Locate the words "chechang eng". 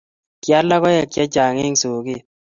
1.13-1.79